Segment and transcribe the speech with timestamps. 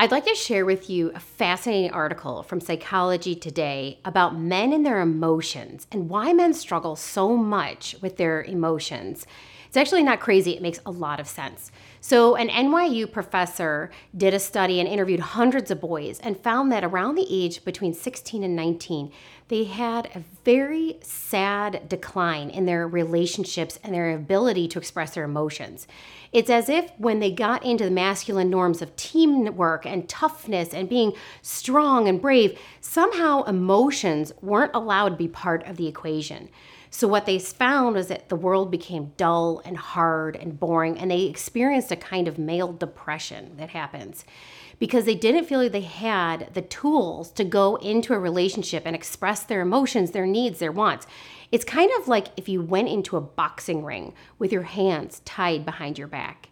[0.00, 4.86] I'd like to share with you a fascinating article from Psychology Today about men and
[4.86, 9.26] their emotions and why men struggle so much with their emotions.
[9.66, 11.70] It's actually not crazy, it makes a lot of sense.
[12.00, 16.82] So, an NYU professor did a study and interviewed hundreds of boys and found that
[16.82, 19.12] around the age between 16 and 19,
[19.50, 25.24] they had a very sad decline in their relationships and their ability to express their
[25.24, 25.88] emotions.
[26.32, 30.88] It's as if when they got into the masculine norms of teamwork and toughness and
[30.88, 36.48] being strong and brave, somehow emotions weren't allowed to be part of the equation.
[36.92, 41.10] So, what they found was that the world became dull and hard and boring, and
[41.10, 44.24] they experienced a kind of male depression that happens
[44.80, 48.96] because they didn't feel like they had the tools to go into a relationship and
[48.96, 51.06] express their emotions, their needs, their wants.
[51.52, 55.64] It's kind of like if you went into a boxing ring with your hands tied
[55.64, 56.48] behind your back.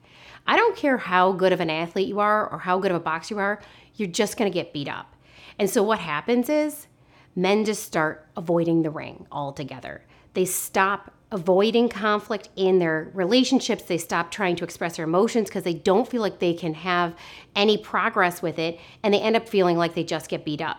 [0.46, 3.00] I don't care how good of an athlete you are or how good of a
[3.00, 3.60] boxer you are,
[3.96, 5.14] you're just gonna get beat up.
[5.58, 6.86] And so, what happens is
[7.36, 10.02] men just start avoiding the ring altogether.
[10.34, 13.82] They stop avoiding conflict in their relationships.
[13.82, 17.14] They stop trying to express their emotions because they don't feel like they can have
[17.54, 18.78] any progress with it.
[19.02, 20.78] And they end up feeling like they just get beat up.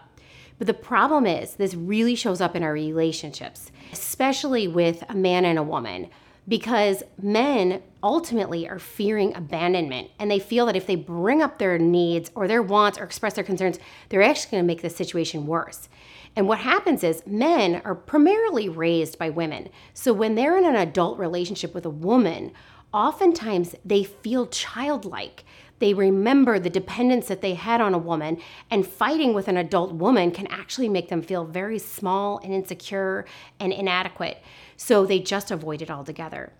[0.59, 5.45] But the problem is, this really shows up in our relationships, especially with a man
[5.45, 6.09] and a woman,
[6.47, 11.77] because men ultimately are fearing abandonment and they feel that if they bring up their
[11.77, 13.79] needs or their wants or express their concerns,
[14.09, 15.87] they're actually going to make the situation worse.
[16.35, 19.69] And what happens is men are primarily raised by women.
[19.93, 22.51] So when they're in an adult relationship with a woman,
[22.93, 25.43] oftentimes they feel childlike.
[25.79, 29.93] They remember the dependence that they had on a woman, and fighting with an adult
[29.93, 33.25] woman can actually make them feel very small and insecure
[33.59, 34.41] and inadequate.
[34.75, 36.51] So they just avoid it altogether.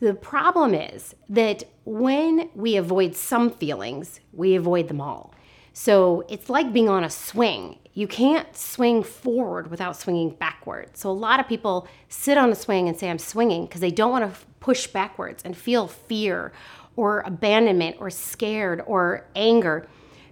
[0.00, 5.32] The problem is that when we avoid some feelings, we avoid them all.
[5.76, 7.78] So it's like being on a swing.
[7.94, 10.96] You can't swing forward without swinging backward.
[10.96, 13.90] So a lot of people sit on a swing and say, I'm swinging because they
[13.90, 16.52] don't want to push backwards and feel fear
[16.94, 19.86] or abandonment or scared or anger.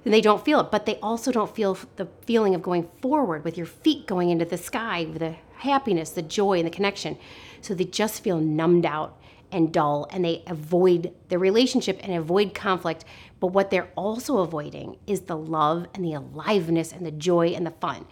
[0.04, 3.44] And they don't feel it, but they also don't feel the feeling of going forward
[3.44, 7.19] with your feet going into the sky, with the happiness, the joy, and the connection.
[7.62, 9.19] So they just feel numbed out
[9.52, 13.04] and dull and they avoid the relationship and avoid conflict.
[13.40, 17.66] But what they're also avoiding is the love and the aliveness and the joy and
[17.66, 18.06] the fun.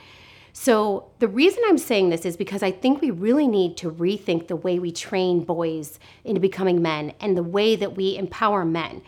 [0.52, 4.48] So, the reason I'm saying this is because I think we really need to rethink
[4.48, 9.02] the way we train boys into becoming men and the way that we empower men.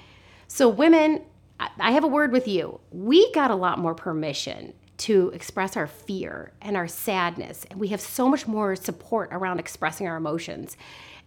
[0.46, 1.22] So, women,
[1.58, 2.80] I have a word with you.
[2.92, 7.88] We got a lot more permission to express our fear and our sadness, and we
[7.88, 10.76] have so much more support around expressing our emotions.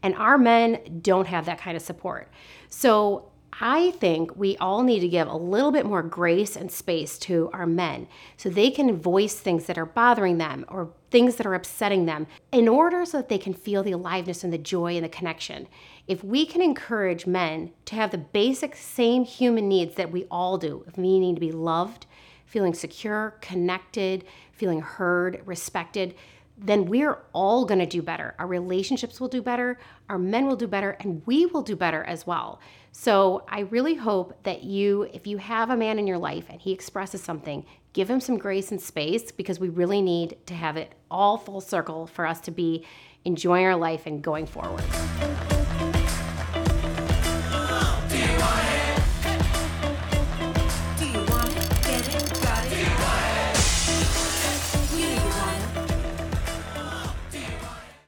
[0.02, 2.30] And our men don't have that kind of support.
[2.70, 7.18] So I think we all need to give a little bit more grace and space
[7.20, 11.46] to our men so they can voice things that are bothering them or things that
[11.46, 14.96] are upsetting them in order so that they can feel the aliveness and the joy
[14.96, 15.68] and the connection.
[16.06, 20.58] If we can encourage men to have the basic same human needs that we all
[20.58, 22.06] do, meaning to be loved,
[22.46, 26.16] feeling secure, connected, feeling heard, respected,
[26.58, 28.34] then we're all going to do better.
[28.40, 29.78] Our relationships will do better,
[30.10, 32.60] our men will do better, and we will do better as well.
[32.92, 36.62] So I really hope that you, if you have a man in your life and
[36.62, 40.78] he expresses something, give him some grace and space because we really need to have
[40.78, 42.86] it all full circle for us to be
[43.26, 44.84] enjoying our life and going forward.